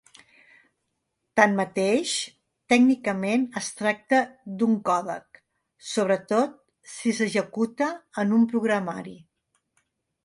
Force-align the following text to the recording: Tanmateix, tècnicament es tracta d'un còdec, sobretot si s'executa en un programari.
Tanmateix, 1.39 2.13
tècnicament 2.73 3.45
es 3.61 3.69
tracta 3.81 4.21
d'un 4.63 4.73
còdec, 4.89 5.43
sobretot 5.93 6.57
si 6.95 7.15
s'executa 7.21 7.93
en 8.25 8.35
un 8.41 8.49
programari. 8.55 9.19